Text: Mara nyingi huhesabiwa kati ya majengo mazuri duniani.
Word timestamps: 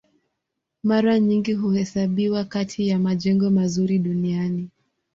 Mara 0.83 1.19
nyingi 1.19 1.53
huhesabiwa 1.53 2.45
kati 2.45 2.87
ya 2.87 2.99
majengo 2.99 3.49
mazuri 3.49 3.99
duniani. 3.99 4.69